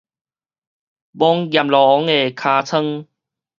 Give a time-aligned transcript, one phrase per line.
[0.03, 0.05] 摸閻羅
[1.85, 3.07] 王个尻川